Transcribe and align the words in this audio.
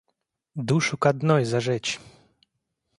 Душу 0.55 0.97
к 0.97 1.05
одной 1.05 1.45
зажечь! 1.45 1.99